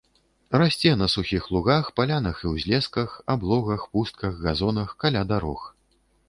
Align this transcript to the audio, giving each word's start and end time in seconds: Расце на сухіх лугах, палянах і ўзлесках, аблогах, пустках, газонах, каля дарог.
Расце 0.59 0.91
на 1.01 1.07
сухіх 1.15 1.43
лугах, 1.55 1.91
палянах 1.99 2.39
і 2.45 2.53
ўзлесках, 2.53 3.13
аблогах, 3.35 3.85
пустках, 3.93 4.33
газонах, 4.47 4.97
каля 5.05 5.23
дарог. 5.35 5.61